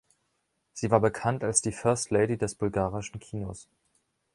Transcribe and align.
Sie 0.73 0.89
war 0.89 0.99
bekannt 0.99 1.43
als 1.43 1.61
die 1.61 1.71
First 1.71 2.09
Lady 2.09 2.35
des 2.35 2.55
bulgarischen 2.55 3.19
Kinos. 3.19 3.69